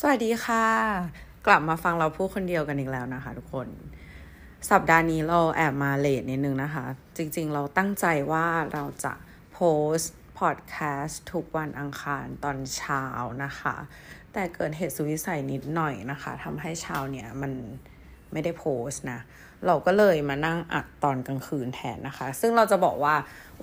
[0.00, 0.66] สวัสดีค่ะ
[1.46, 3.68] กลับมาฟังเราพูดคนเดียวกันอีกแล้วนะคะทุกคน
[4.70, 6.84] สัปดาห์นี้เราแอบมาเลทนิดนึงนะคะ
[7.16, 9.12] จริงๆ เราตั้งใจว่าเราจะ
[9.52, 9.60] โพ
[9.94, 13.04] สต์พอดแคสต์ทุกวันอังคารตอนเช้า
[13.44, 13.76] นะคะ
[14.32, 17.52] แต่เกิดเหตุสุวิสัยนิดหน่อยนะคะทำให้เช้าเนี่ยมัน
[18.32, 19.20] ไม่ได้โพสต์นะ
[19.66, 23.14] เราก็เลยมานั่งอัดตอนกลางคืนแทนนะคะ ซึ่งเราจะบอกว่า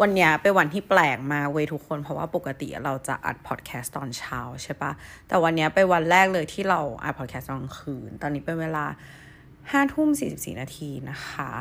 [0.02, 4.92] วันนี้เป็นวันที่แปลกมาเว้ยทุกคน เพราะว่าปกติเราจะอัดพอดแคสต์ตอนเช้าใช่ปะ
[5.28, 8.86] แต่วันนี้เป็นวันแรกเลยที่เราอัดพอดแคสต์ตอนกลางคืน ตอนนี้เป็นเวลา
[9.72, 11.52] ห้าทุ่มสี่สิบสี่นาทีนะคะ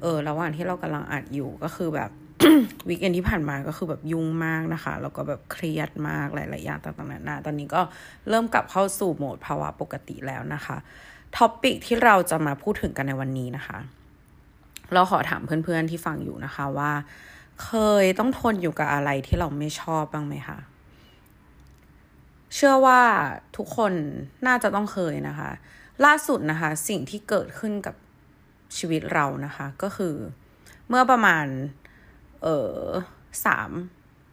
[0.00, 2.10] เออระหว่างที่เรากำลังอัดอยู่ก็คือแบบ
[2.88, 7.82] weekend ที่ผ่านมาก็คือแบบยุ่งมากนะคะ แล้วก็แบบเครียดมากหลายๆอย่างต่างๆนานาตอนนี้ก็
[8.28, 10.76] เริ่มกลับเข้าสู่โหมดภาวะปกติแล้วนะคะ
[11.36, 13.78] topic ที่เราจะมาพูดถึงกันในวันนี้นะคะ
[14.92, 16.92] เราขอถามเพื่อนๆที่ฟังอยู่นะคะว่า
[17.64, 20.58] เคยต้องทนอยู่กับอะไรที่เราไม่ชอบบ้างไหมคะ
[22.54, 23.00] เชื่อว่า
[23.56, 23.92] ทุกคน
[24.46, 25.50] น่าจะต้องเคยนะคะ
[26.04, 27.94] ล่าสุดนะคะ สิ่งที่เกิดขึ้นกับ
[28.76, 30.14] ชีวิตเรานะคะ ก็คือ
[30.88, 31.46] เมื่อประมาณ
[32.42, 32.78] เออ
[33.46, 33.70] สาม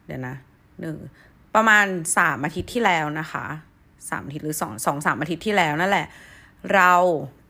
[0.06, 0.36] เดี๋ยวนะ
[0.81, 0.98] หนึ่ง
[1.56, 1.86] ประมาณ
[2.17, 3.45] สามอาทิตย์ที่แล้วนะคะ
[4.09, 6.08] สามอาทิตย์หรือสองสองสามอาทิตย์ที่แล้วนั่นแหละ
[6.73, 6.94] เรา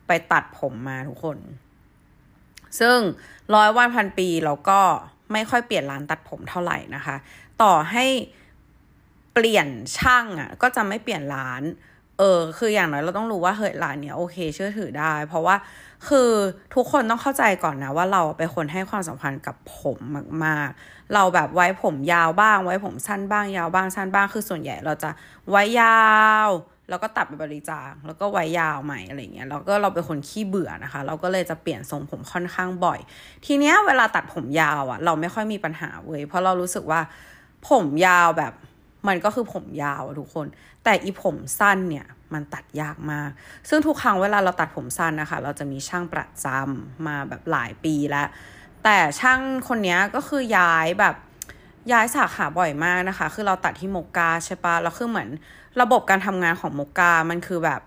[0.08, 1.38] ไปตัดผมมาทุกคน
[2.80, 2.98] ซึ่ง
[3.56, 4.80] ร้อยวันพันปีเราก็
[5.34, 7.16] ไม่ค่อยเปลี่ยนร้านตัดผมเท่าไหร่นะคะ
[7.62, 8.06] ต่อให้
[9.34, 9.68] เปลี่ยน
[9.98, 11.64] ช่างอะ่ะก็จะไม่เปลี่ยนร้าน
[12.18, 15.56] เออ คืออย่างน้อยเราต้องรู้ว่าเฮ้ยร้านเนี้ยโอเค เชื่อถือได้ เพราะว่า
[16.08, 16.32] คือ
[16.76, 19.98] ทุกคนต้องเข้าใจก่อนนะว่าเราเป็นคนให้ความสำคัญกับผม
[20.46, 25.10] มาก ๆ เราแบบไว้ผมยาวบ้าง ไว้ผมสั้นบ้าง ยาวบ้างสั้นบ้าง คือส่วนใหญ่เราจะ
[25.50, 26.12] ไว้ยา
[26.48, 26.50] ว
[26.92, 33.00] แล้วก็ตัดไปบริจาคแล้วก็ไว้ยาวใหม่อะไรเงี้ยแล้วก็เราเป็นคนขี้เบื่อนะคะ เราก็เลยจะเปลี่ยนทรงผมค่อนข้างบ่อย
[33.46, 37.02] ทีเนี้ยเวลาตัดผมยาวอะ่ะ เราไม่ค่อยมีปัญหาเว้ยเพราะเรารู้สึกว่า
[37.70, 38.54] ผมยาวแบบ
[39.08, 40.48] มันก็คือผมยาวทุกคน
[40.84, 43.30] แต่อีผมสั้นเนี่ยมันตัดยากมาก
[43.70, 48.28] ซึ่งทุกครั้งเวลาเราตัดผมสั้นนะคะ เราจะมีช่างประจำมาแบบหลายปีแล้ว
[48.84, 51.16] แต่ช่างคนนี้ก็คือย้ายแบบ
[51.92, 55.30] ย้ายสาขาบ่อยมากนะคะ คือเราตัดที่โมกาใช่ปะแล้วคือเหมือน
[55.82, 57.82] ระบบการทำงานของโมกามันคือแบบ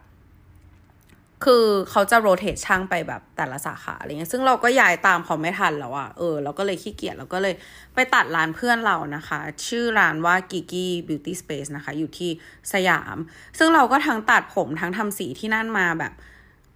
[1.44, 7.54] คือเขาจะโรเตทช่างไปแบบแต่ละสาขาอะไรเงี้ย ซึ่งเราก็ย้ายตามเขาไม่ทันแล้วอะเออ เราก็เลยขี้เกียจ เราก็เลย
[7.94, 12.30] ไปตัดร้านเพื่อนเรานะคะ ชื่อร้านว่า Gigi Beauty Space นะคะ อยู่ที่
[12.72, 13.16] สยาม
[13.58, 16.12] ซึ่งเราก็ทั้งตัดผมทั้งทำสีที่นั่นมาแบบ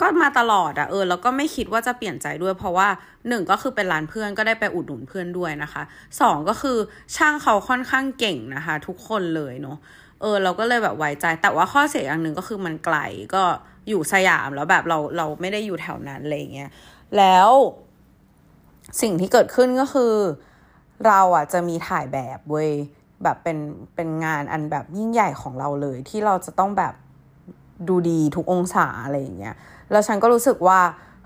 [0.00, 2.88] ก็มาตลอดอะเออแล้วก็ไม่คิดว่าจะเปลี่ยนใจด้วย เพราะว่า
[3.28, 5.82] หนึ่งก็คือเป็นร้านเพื่อนก็ได้ไปอุดหนุนเพื่อนด้วยนะคะ
[6.20, 6.78] สองก็คือ
[7.16, 9.78] ช่างเขาค่อนข้างเก่งนะคะ ทุกคนเลยเนาะ
[10.20, 12.96] เออเราก็เลยแบบไว้ใจ แต่ว่าข้อเสียอย่างหนึ่งก็คือมันไกล
[13.34, 13.42] ก็
[13.88, 16.70] อยู่สยามแล้วแบบเราเราไม่ได้อยู่แถวนั้นอะไรเงี้ย
[17.16, 17.50] แล้ว
[19.00, 20.12] สิ่งที่เกิดขึ้นก็คือ
[21.06, 22.70] เราอะจะมีถ่ายแบบเว้ย
[23.22, 23.58] แบบเป็น
[23.94, 26.94] เป็นงานอันแบบยิ่งใหญ่ของเราเลยที่เราจะต้องแบบ
[27.88, 29.54] ดูดีทุกองศาอะไรอย่างเงี้ย
[29.90, 30.80] แล้วฉันก็รู้สึกว่า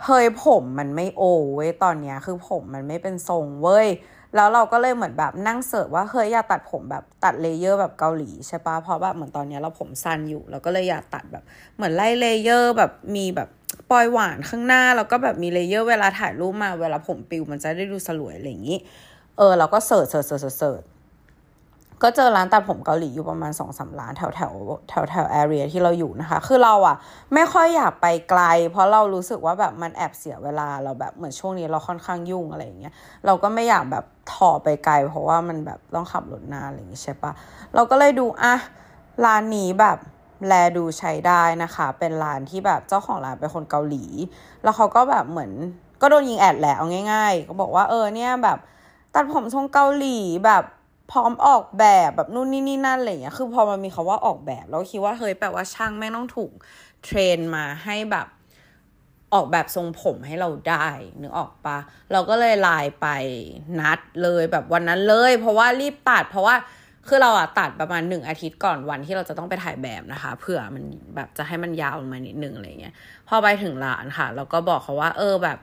[0.05, 1.23] เฮ้ยผมมันไม่โอ
[1.55, 3.89] เว้ยตอนเนี้ยคือผมมันไม่เป็นทรงเว้ย
[4.37, 11.45] แล้วเราก็เลยเหมือนแบบนั่ง search ว่าเฮ้ยอยากตัดผมแบบตัด layer แบบเกาหลีใช่ปะเพราะแบบเหมือนตอนนี้เราผมสั้นอยู่เราก็เลยอยากตัดแบบ
[11.77, 13.49] เหมือนไล่ layer แบบมีแบบ
[13.91, 18.79] ปอยหวานข้างหน้าแล้วก็แบบมี layer เวลาถ่ายรูปมาเวลาผมปลิวมันจะได้ดูสลวยอะไรอย่างนี้
[19.39, 20.83] เออเราก็ search search search search
[22.03, 24.53] ก็เจอร้านตัดผมเกาหลีอยู่ประมาณสองสามร้านแถวแถว
[24.89, 26.97] แถวแถว area ที่เราอยู่นะคะ คือเราอะ
[27.35, 32.93] ไม่ค่อยอยากไปไกล เพราะเรารู้สึกว่าแบบมันแอบเสียเวลาเราแบบเหมือนช่วงนี้เราค่อนข้างยุ่งอะไรอย่างเงี้ย
[33.27, 37.33] เราก็ไม่อยากแบบถอไปไกล เพราะว่ามันแบบต้องขับรถนานอะไรอย่างงี้ใช่ปะ
[37.75, 38.55] เราก็เลยดูอะ
[39.25, 39.99] ร้านนี้แบบ
[40.47, 44.05] แลดูใช้ได้นะคะ เป็นร้านที่แบบเจ้าของร้านเป็นคนเกาหลี
[44.63, 45.53] แล้วเขาก็แบบเหมือน
[46.01, 48.59] ก็โดนยิงแอดแหละเอาง่าย ๆ ก็บอกว่าเออเนี่ยแบบ
[49.15, 50.65] ตัดผมทรงเกาหลีแบบ
[51.13, 56.53] พร้อมออกแบบแบบนู่นนี่นี่นั่นอะไรเงี้ย คือพอมันมีคาว่าออกแบบเราคิดว่าเฮ้ยแปลว่าช่างแม่งต้องถูก
[57.05, 58.27] เทรนมาให้แบบ
[59.35, 60.87] ออกแบบทรงผมให้เราได้
[61.21, 61.79] นึกออกปะ
[62.13, 63.07] เราก็เลยไลน์ไป
[63.81, 66.55] นัดเลยแบบวันนั้นเลย เพราะว่ารีบตัด เพราะว่า
[67.09, 70.85] คือเราอะตัดประมาณหนึ่งอาทิตย์ก่อนวันที่เราจะต้องไปถ่ายแบบนะคะเผื่อมัน
[71.17, 72.95] แบบจะให้มันยาวมานิดนึงอะไรเงี้ย
[73.29, 75.59] พอไปถึงร้านค่ะ เราก็บอกเขาว่า เออแบบ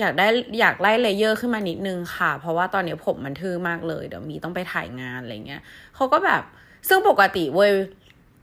[0.00, 0.26] อยากได้
[0.60, 5.62] อยากไล่เลเยอร์ขึ้นมานิดนึงค่ะ เพราะว่าตอนนี้ผมมันทื่อมากเลย เดี๋ยวมีต้องไปถ่ายงานอะไรเงี้ย
[5.94, 6.42] เขาก็แบบ
[6.88, 7.72] ซึ่งปกติเว้ย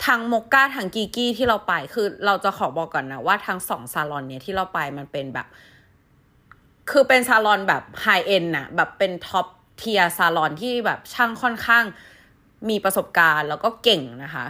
[0.05, 5.47] ทั้งโมก้าทั้งกีกี้ที่เราไปคือเราจะขอบอกก่อนนะว่าทั้งสองซาลอนเนี้ยที่เราไปมันเป็นแบบ
[6.91, 9.45] คือเป็นซาลอนแบบ high-end น่ะแบบเป็น top
[9.77, 11.83] tier salon ที่แบบช่างค่อนข้าง
[12.69, 14.45] มีประสบการณ์แล้วก็เก่งนะคะ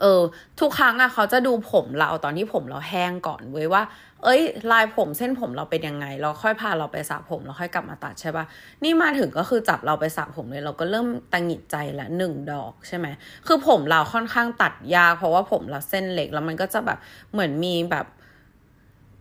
[0.00, 0.20] เออ
[0.60, 3.82] ทุกครั้งอะเขาจะดูผมเราตอนที่ผมเราแห้งก่อนเว้ยว่า
[4.24, 4.42] เอ้ย
[4.72, 8.44] ลายผมเส้นผมเราเป็นยังไง แล้วค่อยพาเราไปสระผมแล้วค่อยกลับมาตัดใช่ปะ
[8.84, 13.06] นี่มาถึงก็คือจับเราไปสระผมเลย เราก็เริ่มตะหงิดใจละหนึ่งดอกใช่ไหม
[13.46, 16.98] คือผมเราค่อนข้างตัดยากเพราะว่าผมเราเส้นเล็กแล้วมันก็จะแบบ
[17.32, 18.06] เหมือนมีแบบ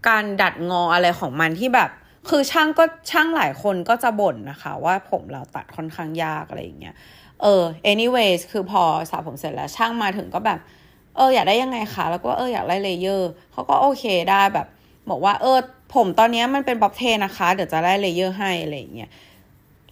[0.07, 1.89] การดัดงออะไรของมันที่แบบ
[2.29, 6.95] คือช่างก็ช่างหลายคนก็จะบ่นนะคะ ว่าผมเราตัดค่อนข้างยากอะไรอย่างเงี้ย
[7.41, 10.59] เออ anyways คือพอสระผมเสร็จแล้วช่างมาถึงก็แบบ
[11.15, 14.67] เอออยากได้ยังไงคะแล้วก็เอออยากได้ layer เขาก็โอเคได้แบบ
[15.09, 15.57] บอกว่าเออ
[15.95, 19.11] ผมตอนนี้มันเป็นบ๊อบเทนะคะ เดี๋ยวจะได้ layer ให้อะไรอย่างเงี้ย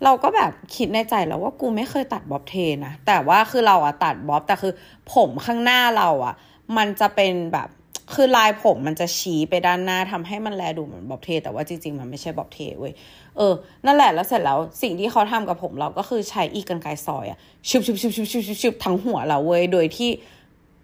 [0.03, 2.55] เราก็แบบคิดในใจแล้วว่ากูไม่เคยตัดบ๊อบเท
[2.85, 4.73] นะแต่ว่าคือเราอะตัดบ๊อบแต่คือ
[5.13, 6.35] ผมข้างหน้าเราอะ
[6.77, 7.69] มันจะเป็นแบบ
[8.15, 12.93] คือลายผมมันจะชี้ไปด้านหน้าทำให้มันแลดูเหมือนบ๊อบเท แต่ว่าจริงๆ มันไม่ใช่บ๊อบเทเว้ย
[13.37, 13.53] เออ
[13.85, 20.09] นั่นแหละ แล้วเสร็จแล้วสิ่งที่เขาทำกับผมเราก็คือใช้อีกรรไกรซอยอะชุบชุบชุบชุบชุบชุบทั้งหัวเราเว้ย โดยที่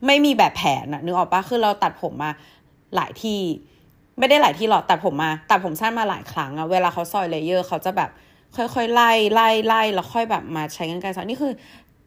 [0.05, 2.31] ไม่มีแบบแผนอะนึกออกปะคือเราตัดผมมา
[2.95, 3.39] หลายที่
[4.19, 8.09] ไม่ได้หลายที่หรอก ตัดผมมา ตัดผมสั้นมาหลายครั้งอะเวลาเขาซอย layer เขาจะแบบ
[8.55, 11.53] ค่อยๆไล่ไล่ไล่แล้วค่อยแบบมาใช้กันไกซอยนี่คือ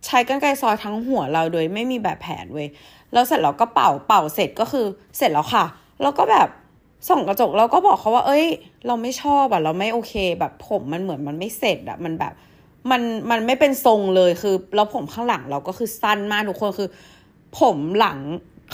[0.06, 2.69] ใช้กันไกซอยทั้งหัวเราโดยไม่มีแบบแผนเว้ย
[3.12, 4.87] แล้วเสร็จเราก็เป่าเป่าเสร็จก็คือ
[5.19, 5.64] เสร็จแล้วค่ะ
[6.02, 6.49] แล้วก็แบบ
[7.08, 8.47] ส่องกระจกเราก็บอกเขาว่า เอ้ย
[8.87, 12.32] เราไม่ชอบอะเราไม่โอเค แบบผมมันเหมือนมันไม่เสร็จอะมันแบบ
[12.91, 16.88] มันมันไม่เป็นทรงเลยคือแล้วผมข้างหลังเราก็คือสั้นมากทุกคนคือ
[17.61, 18.19] ผมหลัง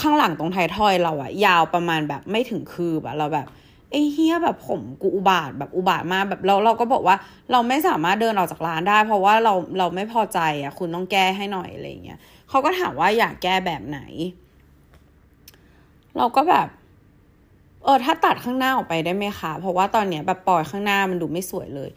[0.01, 3.47] ข้างหลังตรงไททอยเราอะยาวประมาณแบบไม่ถึงคืบอะเราแบบ
[3.91, 7.15] ไอ้เฮียแบบผมกูอุบาทแบบอุบาทมากแบบเราเราก็บอกว่า
[7.51, 12.19] เราไม่สามารถเดินออกจากร้านได้ เพราะว่าเราเราไม่พอใจอะคุณต้องแก้ให้หน่อยอะไรเงี้ย
[12.49, 13.99] เขาก็ถามว่าอยากแก้แบบไหน
[16.17, 16.67] เราก็แบบ
[17.83, 21.89] เออถ้าตัดข้างหน้าออกไปได้ไหมคะ เพราะว่าตอนเนี้ยแบบปล่อยข้างหน้ามันดูไม่สวยเลย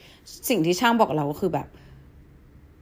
[0.48, 1.68] สิ่งที่ช่างบอกเราก็คือแบบ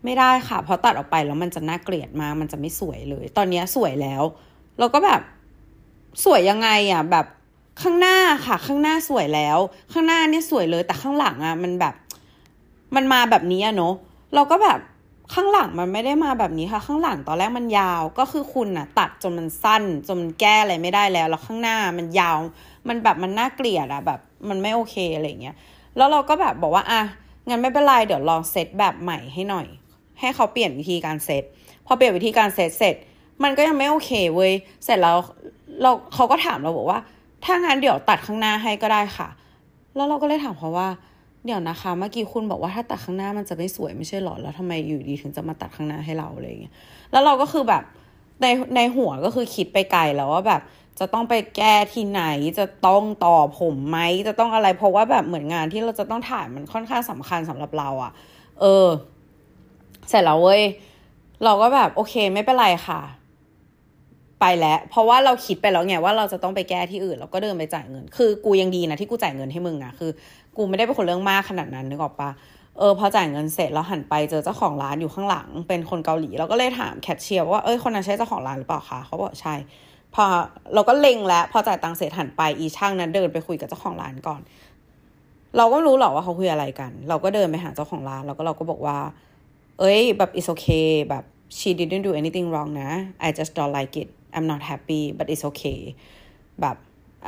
[0.05, 4.23] ไม่ได้ค่ะเพราะตัดออกไปแล้วมันจะน่าเกลียดมากมันจะไม่สวยเลย ตอนเนี้ยสวยแล้ว
[4.79, 5.21] เราก็แบบ
[6.25, 7.27] สวยยังไงอะ แบบ
[7.83, 8.17] ข้างหน้า
[8.47, 9.59] ค่ะ ข้างหน้าสวยแล้ว
[9.93, 11.95] ข้างหน้าเนี่ยสวยเลย แต่ข้างหลังอะมันแบบ
[12.95, 13.95] มันมาแบบนี้อะเนาะ
[14.35, 14.79] เราก็แบบ
[15.35, 22.39] ข้างหลังมันไม่ได้มาแบบนี้ค่ะ ข้างหลังตอนแรกมันยาวก็คือคุณน่ะตัดจนมันสั้นจนมันแก้อะไรไม่ได้แล้ว แล้วข้างหน้ามันยาว
[22.89, 25.57] มันแบบมันน่าเกลียดอะแบบ มันไม่โอเคอะไรเงี้ย
[25.97, 27.03] แล้วเราก็แบบบอกว่าอะ
[27.49, 29.67] งั้นไม่เป็นไรเดี๋ยวลองเซตแบบใหม่ให้หน่อย
[30.21, 31.43] ให้เขาเปลี่ยนวิธีการเซต
[31.87, 32.95] พอเปลี่ยนวิธีการเซตเสร็จ
[33.43, 34.53] มันก็ยังไม่โอเคเว้ย
[34.85, 35.17] เสร็จแล้ว
[35.83, 37.01] เราเขาก็ถามเราบอกว่า
[37.45, 39.29] ถ้างั้นเดี๋ยวตัดข้างหน้าให้ก็ได้ค่ะ
[39.95, 40.89] แล้วเราก็เลยถามเขาว่า
[41.45, 46.75] เดี๋ยวนะคะ เมื่อกี้คุณบอกว่าถ้าตัดข้างหน้ามันจะไม่สวยไม่ใช่หรอ แล้วทำไมอยู่ดีถึงจะมาตัดข้างหน้าให้เราอะไรอย่างเงี้ย
[47.13, 47.83] แล้วเราก็คือแบบ
[48.43, 48.47] ใน
[48.77, 50.63] ในหัวก็คือคิดไปไกลแล้วว่าแบบ
[50.99, 52.23] จะต้องไปแก้ที่ไหน
[52.59, 58.13] จะต้องต่อผมไหม จะต้องอะไร เพราะว่าแบบเหมือนงานที่เราจะต้องถ่ายมันค่อนข้างสำคัญสำหรับเราอะ่ะ
[58.61, 58.87] เออ
[60.09, 60.63] เสร็จแล้วเว้ย
[61.45, 63.01] เราก็แบบโอเคไม่เป็นไรค่ะ
[64.41, 70.11] ไปแล้ว เพราะว่าเราคิดไปแล้วไงว่าเราจะต้องไปแก้ที่อื่นเราก็เดินไปจ่ายเงิน คือกูยังดีนะที่กูจ่ายเงินให้มึงอะคือ
[70.57, 72.31] กูไม่ได้เป็นคนเรื่องมากขนาดนั้นนึกออกปะ
[72.79, 79.55] เออพอจ่ายเงินเสร็จแล้วหันไปเจอเจ้าของร้านอยู่ข้างหลัง เป็นคนเกาหลีเราก็เลยถามแคชเชียร์ว่าเอ้ยคนนั้นใช่เจ้าของร้านหรือเปล่าคะเขาบอกใช่
[80.15, 80.25] พอ
[80.75, 84.41] เราก็เล็งแล้ว พอจ่ายตังค์เสร็จหันไปอีช่างนั้นเดินไปคุยกับเจ้าของร้านก่อน
[85.57, 88.99] เราก็รู้หรอกว่าเขาคุยอะไรกัน เราก็เดินไปหาเจ้าของร้านแล้วก็เราก็บอกว่า
[89.79, 91.25] เอ้ยแบบ it's okay แบบ
[91.57, 92.91] she didn't do anything wrong นะ
[93.27, 95.81] I just don't like it I'm not happy but it's okay
[96.61, 96.77] แบบ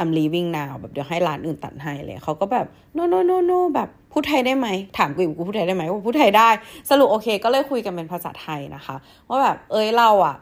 [0.01, 2.67] I'm leaving now แบบเดี๋ยวให้ร้านอื่นตัดให้เลยเขาก็แบบ
[2.97, 4.69] no no no no แบบพูดไทยได้ไหม
[4.99, 6.49] ถามกูกูพูดไทยได้ไหมว่าพูดไทยได้
[6.91, 8.97] สรุปโอเค ก็เลยคุยกันเป็นภาษาไทยนะคะ
[9.29, 10.37] ว่าแบบเอ้ยเราอะ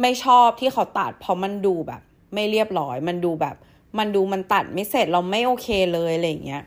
[0.00, 2.02] ไม่ชอบที่เขาตัดเพราะมันดูแบบ
[2.34, 3.56] ไม่เรียบร้อย มันดูแบบ
[3.98, 6.62] มันดูมันตัดไม่เสร็จเราไม่โอเคเลยอะไรเงี้ย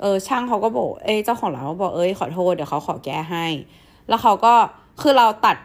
[0.00, 3.46] เออช่างเขาก็บอกเอ้ยเจ้าของร้านเขาบอกเอ้ยขอโทษเดี๋ยวเขาขอแก้ให้
[4.08, 4.54] แล้วเขาก็
[5.00, 5.56] คือเราตัด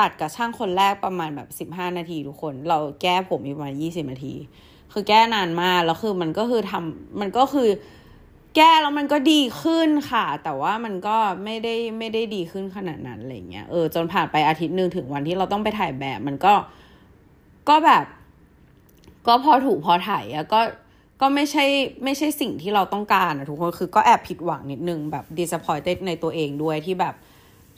[0.00, 4.34] ตัดกับช่างคนแรกประมาณแบบสิบห้านาทีทุกคน เราแก้ผมประมาณยี่สิบนาที
[4.92, 7.68] คือแก้นานมากแล้วคือมันก็คือทำมันก็คือ
[8.56, 16.54] แก้แล้วมันก็ดีขึ้นค่ะ แต่ว่ามันก็ไม่ได้ไม่ได้ดีขึ้นขนาดนั้นอะไรเงี้ยเออจนผ่านไปอาทิตย์หนึ่งถึงวันที่เราต้องไปถ่ายแบบ มันก็
[17.68, 18.04] ก็แบบ
[19.26, 20.60] ก็พอถูกพอถ่ายอะก็
[21.20, 21.64] ก็ไม่ใช่
[22.04, 27.14] ไม่ใช่สิ่งที่เราต้องการนะทุกคนคือก็แอบผิดหวังนิดนึงแบบ disappointed ในตัวเองด้วยที่แบบ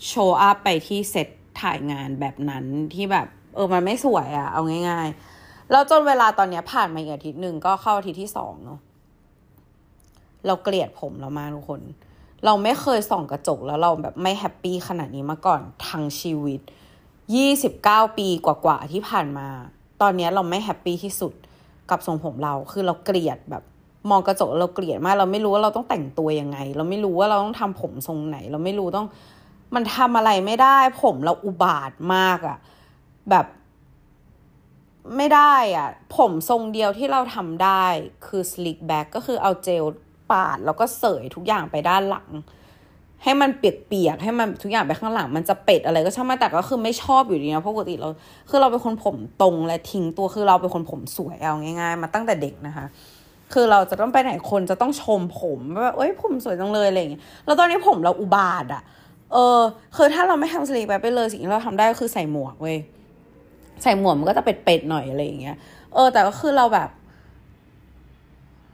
[0.06, 1.28] โชว์อัพไปที่เซต
[1.62, 8.80] ถ่ายงานแบบนั้นที่แบบ เออมันไม่สวยอะเอาง่าย ๆ แล้วจนเวลาตอนนี้ผ่านมาอีกอาทิตย์หนึ่งก็เข้าอาทิตย์ที่สองเนาะ
[10.46, 11.80] เราเกลียดผมเรามากทุกคน
[12.44, 16.60] เราไม่เคยส่องกระจกแล้วเราแบบไม่แฮปปี้ขนาดนี้มาก่อนทั้งชีวิต
[17.34, 19.48] ยี่สิบเก้าปีกว่าๆที่ผ่านมา
[20.02, 21.32] ตอนนี้เราไม่แฮปปี้ที่สุด
[21.90, 23.62] กับทรงผมเราคือเราเกลียดแบบ
[24.10, 29.08] มองกระจกเราเกลียดมาก เราไม่รู้ว่าเราต้องแต่งตัวยังไง เราไม่รู้ว่าเราต้องทำผมทรงไหน เราไม่รู้ต้อง
[29.74, 32.58] มันทำอะไรไม่ได้ ผมเราอุบาทมากอะ
[33.30, 33.46] แบบ
[35.16, 37.84] ไม่ได้อะผมทรงเดียวที่เราทำได้
[38.26, 39.84] คือ slick back ก็คือเอาเจล
[40.30, 42.28] ปาดแล้วก็เสยทุกอย่างไปด้านหลัง
[43.22, 48.08] ให้มันเปียกๆให้มันทุกอย่างไปข้างหลัง มันจะเป็ดอะไรก็ช่างมาแต่ก็คือไม่ชอบอยู่ดีนะเพราะปกติเรา
[48.50, 52.86] คือเราเป็นคนผมตรงและทิ้งตัวคือเราเป็นคนผมสวยเอาง่าย ๆ มาตั้งแต่เด็กนะคะ
[53.52, 58.82] คือเราจะต้องไปไหนคนจะต้องชมผมว่าเอ้ยผมสวยจังเลยอะไรอย่างเงี้ยแล้วตอนนี้ผมเราอุบาทอะ
[59.32, 59.58] เออ
[59.96, 62.78] คือถ้าเราไม่ทำสลีปแบบไปเลยสิ่งที่เราทำได้ก็คือใส่หมวกเว้ย
[63.82, 65.56] ใส่หมวกมันก็จะเป็ดๆหน่อยอะไรอย่างเงี้ย
[65.94, 66.88] เออ แต่ก็คือเราแบบ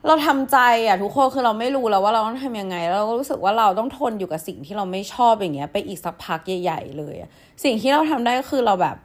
[0.06, 7.16] เราทำใจอะทุกคนคือเราไม่รู้แล้วว่าเราต้องทำยังไง แล้วเราก็รู้สึกว่าเราต้องทนอยู่กับสิ่งที่เราไม่ชอบอย่างเงี้ย ไปอีกสักพักใหญ่ๆเลย
[7.64, 8.96] สิ่งที่เราทำได้ก็คือเราแบบ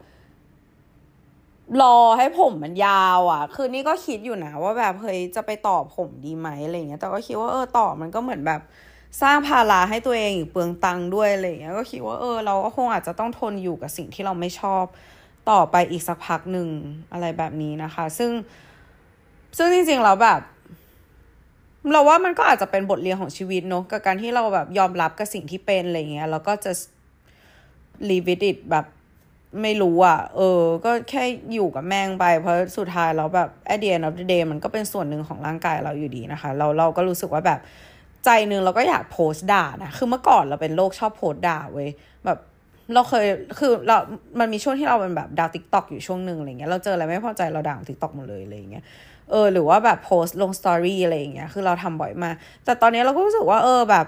[1.82, 8.60] รอให้ผมมันยาว อะ คือนี่ก็คิดอยู่นะว่าแบบเฮ้ยจะไปต่อผมดีไหมอะไรเงี้ย แต่ก็คิดว่าเออต่อมันก็เหมือนแบบ
[9.22, 14.84] สร้างภาระให้ตัวเองอีกเปลืองตังค์ด้วยอะไรเงี้ยก็คิดว่าเออเราก็คงอาจจะต้องทนอยู่กับสิ่งที่เราไม่ชอบ
[15.50, 16.68] ต่อไปอีกสักพักหนึ่ง
[17.12, 18.30] อะไรแบบนี้นะคะ ซึ่ง
[19.56, 20.40] ซึ่งจริงๆเราแบบ
[21.92, 26.72] เราว่ามันก็อาจจะเป็นบทเรียนของชีวิตเนาะกับการที่เราแบบยอมรับกับสิ่งที่เป็นอะไรเงี้ยแล้วก็จะ
[28.08, 28.86] leave it แบบ
[29.62, 37.60] ไม่รู้อะ่ะ เออ ก็แค่อยู่กับแม่งไป เพราะสุดท้ายเราแบบ at the end of the day มันก็เป็นส่วนหนึ่งของร่างกายเราอยู่ดีนะคะ เราเราก็รู้สึกว่าแบบ
[38.24, 41.88] ใจหนึ่งเราก็อยากโพสต์ด่านะคือเมื่อก่อนเราเป็นโรคชอบโพสต์ด่าเว้ย
[42.24, 42.38] แบบ
[42.94, 43.26] เราเคย
[43.58, 43.96] คือเรา
[44.38, 48.84] มันมีช่วงที่เราเป็นแบบดาวติ๊กต็อกอยู่ช่วงหนึ่งอะไรเงี้ย เราเจออะไรไม่พอใจเราด่าติ๊กต็อกหมดเลยอะไรเงี้ย
[49.30, 52.34] เออ หรือว่าแบบโพสต์ลง story อะไรเงี้ย คือเราทำบ่อยมาก
[52.64, 54.06] แต่ตอนนี้เราก็รู้สึกว่า เออแบบ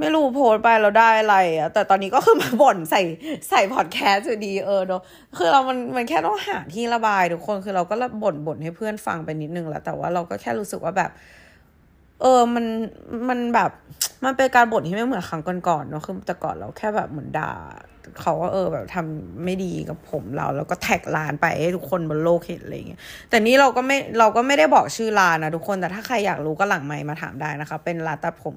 [0.00, 3.02] ไม่รู้โพสต์ไปเราได้อะไรอะแต่ตอนนี้ก็คือมาบ่นใส่
[3.50, 5.02] ใส่พอดแคสต์ดีเออเนาะ
[5.36, 11.10] คือเรามันมันแค่ต้องหาที่ระบายทุกคน คือเราก็บ่นบ่นให้เพื่อนฟังไปนิดนึงแหละแต่ว่าเราก็แค่รู้สึกว่าแบบ
[12.20, 12.64] เออมัน
[13.28, 13.70] มันแบบ
[14.24, 17.52] มันเป็นการบ่นที่ไม่เหมือนครั้งก่อนๆเนาะคือแต่ก่อนเราแค่แบบเหมือนด่า
[18.20, 28.56] เขาว่าเออแบบทำไม่ดีกับผมเรา แล้วก็แท็กร้านไปให้ทุกคนบนโลกเห็นอะไรเงี้ยแต่นี้เราก็ไม่เราก็ไม่ได้บอกชื่อร้านนะทุกคนแต่ถ้าใครอยากรู้ก็หลังไมมาถามได้นะคะ เป็นร้านตัดผม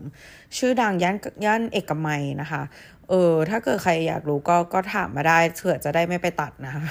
[0.57, 1.15] ชื่อดังย่าน
[1.45, 2.61] ย่านเอกมัยนะคะ
[3.09, 6.83] เออ ถ้าเกิดใครอยากรู้ก็ก็ถามมาได้เผื่อจะได้ไม่ไปตัดนะคะ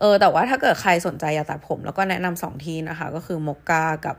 [0.00, 4.16] เออแต่ว่าถ้าเกิดใครสนใจอยากตัดผม แล้วก็แนะนำสองที่นะคะ ก็คือมกกากับ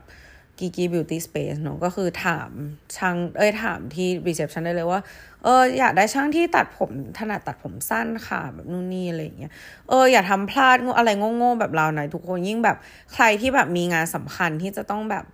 [0.58, 2.50] กีกีบิวตี้สเปซเนาะก็คือถาม
[2.96, 5.00] ช่างเอ้ยถามที่ reception ได้เลยว่า
[5.44, 9.52] เอออยากได้ช่างที่ตัดผมถนัดตัดผมสั้นค่ะแบบนู่นนี่อะไรอย่างเงี้ย
[9.88, 12.76] เอออย่าทำพลาดอะไรโง่ๆแบบเราหน่อยทุกคนยิ่งแบบ
[13.12, 15.24] ใครที่แบบมีงานสำคัญที่จะต้องแบบ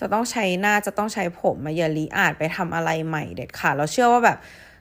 [0.00, 4.38] จะต้องใช้หน้าจะต้องใช้ผมมาอย่าริอาจไปทำอะไรใหม่เด็ดขาดเราเชื่อว่าแบบ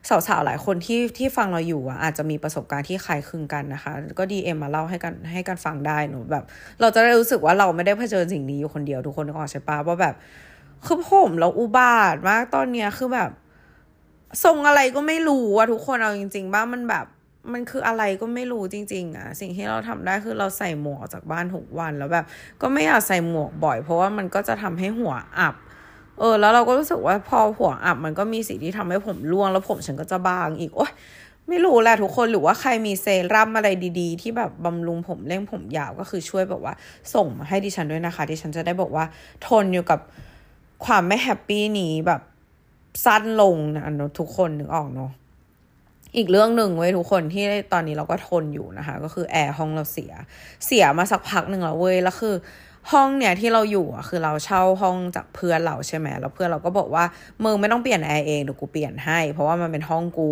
[0.08, 6.44] สาวๆหลายคนที่ที่ฟังเราอยู่อะอาจจะมีประสบการณ์ที่คล้ายคลึงกันนะคะ ก็ DM มาเล่าให้กันให้กันฟังได้หนูแบบ
[6.80, 10.16] เราจะได้รู้สึกว่าเราไม่ได้เผชิญสิ่งนี้อยู่คนเดียวทุกคนนึกออกใช่ปะว่าแบบ
[10.86, 13.32] คือผมเราอุบาทมากตอนเนี้ยคือแบบ
[14.44, 17.06] ทรงอะไรก็ไม่รู้อะทุกคนเอาจริง ๆ บ้ามันแบบ
[17.54, 22.26] มันคืออะไรก็ไม่รู้จริง ๆอะสิ่งที่เราทำได้คือเราใส่หมวกจากบ้านทุกวันแล้วแบบ
[22.62, 25.56] ก็ไม่อยากใส่หมวกบ่อย เพราะว่ามันก็จะทำให้หัวอับ
[26.20, 30.92] เออ แล้วเราก็รู้สึกว่าพอหัวอับมันก็มีสิ่งที่ทำให้ผมร่วง แล้วผมฉันก็จะบางอีกโอ๊ย
[31.48, 36.74] ไม่รู้แหละทุกคนหรือว่าใครมีเซรั่มอะไรดี ๆ ที่แบบบำรุงผมเร่งผมยาวก็คือช่วยแบบว่า
[37.14, 39.06] ส่งมาให้ดิฉันด้วยนะคะ ดิฉันจะได้บอกว่า
[39.48, 40.00] ทนอยู่กับ
[40.86, 42.22] ความไม่แฮปปี้นี้แบบ
[43.06, 43.84] สั้นลงนะ
[44.20, 45.12] ทุกคนนึกออกเนาะ
[46.18, 50.14] อีกเรื่องหนึ่งเว้ยทุกคนที่ตอนนี้เราก็ทนอยู่นะคะ ก็คือแอร์ห้องเราเสีย
[50.66, 52.36] เสียมาสักพักหนึ่งแล้วเว้ยแล้วคือ
[52.92, 57.04] ห้องเนี่ยที่เราอยู่อะคือเราเช่าห้องจากเพื่อนเราใช่ไหมแล้วเพื่อนเราก็บอกว่า
[57.44, 60.32] มึงไม่ต้องเปลี่ยนแอร์เองเดี๋ยวกูเปลี่ยนให้ เพราะว่ามันเป็นห้องกู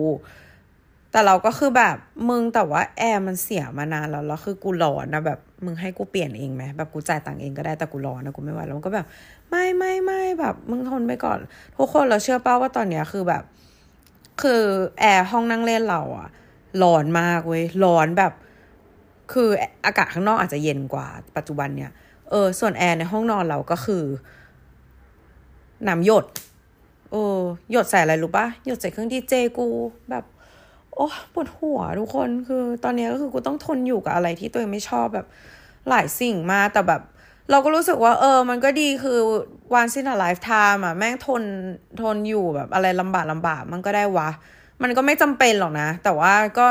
[1.11, 1.95] แต่เราก็คือแบบ
[2.29, 9.05] มึงแต่ว่าแอร์มันเสียมานานแล้วแล้วคือกูร้อนนะแบบมึงให้กูเปลี่ยนเองไหมแบบกูจ่ายตังค์เองก็ได้แต่กูร้อนนะกูไม่ไหวแล้วก็แบบ
[9.49, 11.39] ไม่ไม่ไม่แบบมึงทนไปก่อน
[11.77, 13.43] ทุกคนเราเชื่อเปล่าว่าตอนเนี้ยคือแบบ
[14.41, 14.61] คือ
[14.99, 16.29] แอร์ห้องนั่งเล่นเราอะ
[16.83, 18.33] ร้อนมากเว้ยร้อนแบบ
[19.33, 19.49] คือ
[19.85, 21.91] อากาศข้างนอกอาจจะเย็นกว่าปัจจุบันเนี่ย
[22.29, 24.03] เออ ส่วนแอร์ในห้องนอนเราก็คือ
[25.87, 26.25] น้ำหยด
[27.11, 27.23] โอ้
[27.71, 29.67] หยดใส่อะไรรู้ปะหยดใส่เครื่องดีเจกู
[30.09, 30.23] แบบ
[30.95, 35.27] โอ้ปวดหัวทุกคนคือ ตอนนี้ก็คือกูต้องทนอยู่กับอะไรที่ตัวเองไม่ชอบแบบ
[35.89, 37.01] หลายสิ่งมากแต่แบบ
[37.51, 39.19] เราก็รู้สึกว่า เออ มันก็ดีคือ
[39.73, 41.43] once in a lifetime อะแม่งทน
[42.01, 44.29] ทนอยู่แบบอะไรลำบากลำบากมันก็ได้วะ
[44.81, 46.67] มันก็ไม่จำเป็นหรอกนะ แต่ว่าก็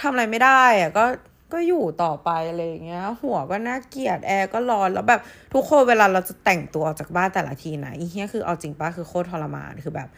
[0.00, 1.04] ทำอะไรไม่ได้อะก็
[1.52, 5.20] ก็อยู่ต่อไปอะไรอย่างเงี้ย หัวก็น่าเกลียดแอร์ก็ร้อนแล้วแบบ
[5.52, 10.08] ทุกคนเวลาเราจะแต่งตัวออกจากบ้านแต่ละทีนะอีเหี้ยคือเอาจริงปะคือโคตรทรมานคือแบบ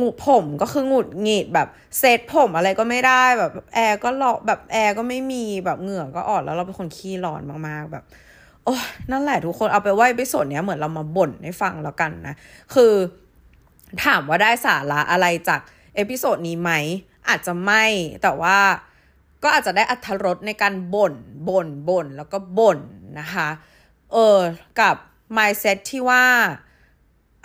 [0.00, 1.68] กูผมก็คือหงุดหงิดแบบ
[1.98, 8.04] เซตผมอะไรก็ไม่ได้แบบแอร์ก็ร้อนแบบแอร์ก็ไม่มีแบบเหงื่อก็ออกแล้วเราเป็นคนขี้ร้อนมากๆแบบ
[8.64, 8.74] โอ้
[9.10, 12.34] นั่นแหละทุกคนเอาเป็นว่า episode เนี้ยเหมือนเรามาบ่นให้ฟังแล้วกันนะ
[12.74, 12.92] คือ
[14.04, 15.60] ถามว่าได้สาระอะไรจาก
[15.94, 16.72] episode นี้ไหม
[17.28, 17.84] อาจจะไม่
[18.22, 18.56] แต่ว่า
[19.42, 21.14] ก็อาจจะได้อรรถรสในการบ่น
[21.48, 22.78] บ่นบ่นแล้วก็บ่น
[23.20, 23.48] นะคะ
[24.12, 24.38] เออ
[24.80, 24.96] กับ
[25.36, 26.24] mindset ที่ว่า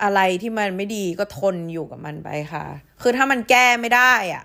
[0.04, 2.66] อะไรที่มันไม่ดีก็ทนอยู่กับมันไปค่ะ
[3.02, 4.44] คือถ้ามันแก้ไม่ได้อะ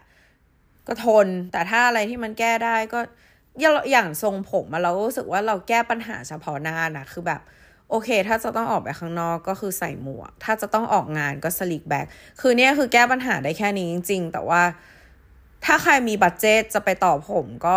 [0.86, 3.00] ก็ทน แต่ถ้าอะไรที่มันแก้ได้ก็
[3.90, 7.40] อย่างทรงผมมาเรารู้สึกว่าเราแก้ปัญหาเฉพาะหน้านะคือแบบ
[7.90, 12.06] โอเค ถ้าจะต้องออกไปข้างนอกก็คือใส่หมวก ถ้าจะต้องออกงานก็สลิกแบ็ก
[12.40, 14.62] คือเนี่ยคือแก้ปัญหาได้แค่นี้จริง ๆ แต่ว่า
[15.66, 17.76] ถ้าใครมีบัตเจตจะไปต่อผมก็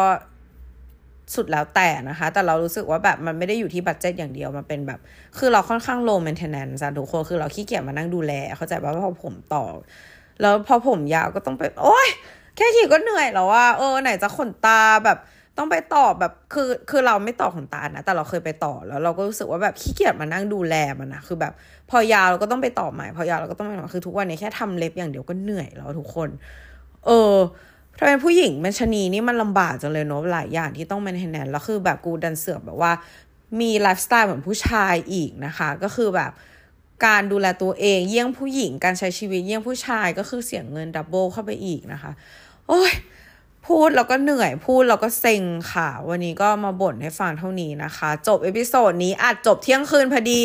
[1.35, 4.99] สุดแล้วแต่นะคะ แต่เรารู้สึกว่าแบบมันไม่ได้อยู่ที่บัตเจตอย่างเดียว มันเป็นแบบ
[5.37, 9.65] คือเราค่อนข้าง low maintenance ทุกคน คือเราขี้เกียจมานั่งดูแล เข้าใจป่ะพอผมต่อ
[10.41, 12.09] แล้วพอผมยาวก็ต้องไป โอ๊ย
[12.55, 15.17] แค่ขี่ก็เหนื่อยแล้วว่า เออ ไหนจะขนตาแบบ
[15.57, 21.53] ต้องไปต่อแบบ คือ คือเราไม่ต่อขนตานะ แต่เราเคยไปต่อ แล้วเราก็รู้สึกว่าแบบขี้เกียจมานั่งดูแลมันนะ คือแบบ
[21.89, 26.29] พอยาวเราก็ต้องไปต่อใหม่ พอยาวเราก็ต้องไปต่อ คือทุกวันนี้แค่ทำเล็บอย่างเดียวก็เหนื่อยแล้วทุกคน
[27.05, 27.35] เออ
[27.99, 32.91] ถ้าเป็นผู้หญิงเป็นชนีนี่มันลำบากจังเลยเนาะหลายอย่างที่ต้อง maintenance แล้วคือแบบกูดันเสือกแบบว่า
[33.59, 36.31] มีไลฟ์สไตล์เหมือนผู้ชายอีกนะคะ ก็คือแบบ
[37.05, 42.11] การดูแลตัวเองเยี่ยงผู้หญิงการใช้ชีวิตเยี่ยงผู้ชายก็คือเสียเงิน double เข้าไปอีกนะคะ
[42.67, 42.91] โอ้ย
[43.67, 50.41] พูดแล้วก็เหนื่อยพูดแล้วก็เซ็งค่ะ วันนี้ก็มาบ่นให้ฟังเท่านี้นะคะ จบ episode นี้อัดจบเที่ยงคืนพอดี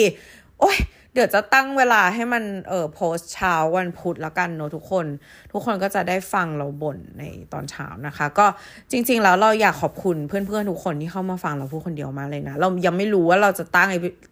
[0.61, 0.79] โอ้ย
[1.15, 5.07] เดี๋ยวจะตั้งเวลาให้มันเออโพสต์เช้าวันพุธแล้วกันเนอะทุกคน
[5.53, 8.47] ทุกคนก็จะได้ฟังเราบ่นในตอนเช้านะคะ ก็
[8.91, 13.89] จริง ๆ แล้วเราอยากขอบคุณเพื่อนๆทุกคนที่เข้ามาฟังเราพูดคนเดียวมาเลยนะ เรายังไม่รู้ว่าเราจะตั้ง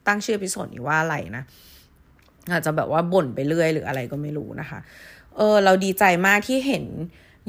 [0.06, 1.42] ตั้งชื่อพิสดนี้ว่าอะไรนะ
[2.50, 4.78] อาจจะแบบว่าบ่นไปเรื่อยหรืออะไรก็ไม่รู้นะคะ
[5.36, 6.84] เออเราดีใจมากที่เห็น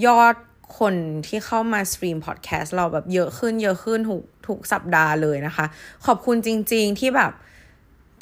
[0.06, 0.36] ยอด
[0.80, 0.96] คน
[1.28, 5.66] ที่เข้ามาสตรีมพอดแคสต์เราแบบเยอะขึ้นเยอะขึ้นทุกทุกสัปดาห์เลยนะคะ
[6.06, 7.32] ขอบคุณจริง ๆ ที่แบบ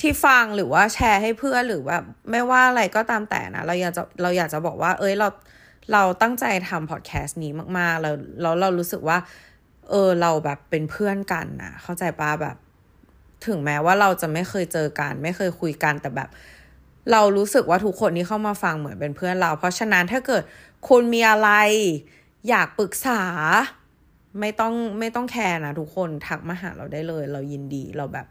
[0.02, 1.98] ที่ฟังหรือว่าแชร์ให้เพื่อนหรือว่า
[2.32, 5.28] ไม่ว่าอะไรก็ตามแต่นะ เราอยากจะเราอยากจะบอกว่า เอ้ยเรา
[5.94, 9.18] เราตั้งใจทำพอดแคสต์นี้มากๆ แล้วแล้วเรารู้สึกว่า
[9.90, 12.56] เออเราแบบเป็นเพื่อนกันนะเข้าใจปะแบบ
[13.48, 16.30] ถึงแม้ว่าเราจะไม่เคยเจอกัน ไม่เคยคุยกันแต่แบบ
[17.12, 20.44] เรารู้สึกว่าทุกคนที่เข้ามาฟังเหมือนเป็นเพื่อนเรา เพราะฉะนั้นถ้าเกิด
[20.88, 21.50] คุณมีอะไร
[22.50, 23.22] อยากปรึกษา
[24.40, 28.28] ไม่ต้องไม่ต้องแคร์นะทุกคนทักมาหาเราได้เลย เรายินดีเราแบบ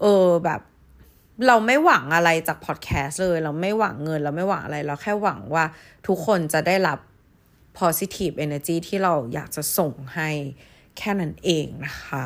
[0.00, 0.60] เออแบบ
[1.46, 5.64] เราไม่หวังอะไรจากพอดแคสต์เลย เราไม่หวังเงิน เราไม่หวังอะไร เราแค่หวังว่า
[6.06, 6.98] ทุกคนจะได้รับ
[7.78, 10.30] positive energy ที่เราอยากจะส่งให้
[10.98, 12.24] แค่นั้นเองนะคะ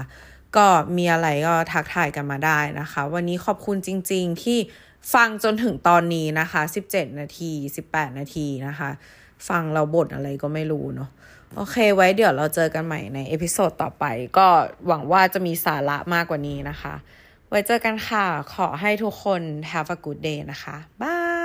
[0.57, 4.59] ก็มีอะไรก็ทักทายกันมาได้นะคะ วันนี้ขอบคุณจริง ๆ ที่
[5.15, 7.53] ฟังจนถึงตอนนี้นะคะ 17 นาที
[7.87, 8.91] 18 นาทีนะคะ
[9.49, 11.11] ฟังเราบ่นอะไรก็ไม่รู้เนาะ
[11.57, 14.05] โอเคไว้เดี๋ยวเราเจอกันใหม่ใน episode ต่อไป
[14.39, 14.47] ก็
[14.87, 16.95] หวังว่าจะมีสาระมากกว่านี้นะคะ
[17.51, 21.36] ไว้เจอกันค่ะ ขอให้ทุกคน have a good day นะคะ บาย